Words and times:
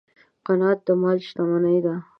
قناعت 0.45 0.79
د 0.87 0.89
مال 1.01 1.17
شتمني 1.27 1.77
ده. 1.85 1.95